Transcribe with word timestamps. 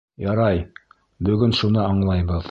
Ярай, 0.21 0.61
бөгөн 1.29 1.55
шуны 1.61 1.85
аңлайбыҙ. 1.91 2.39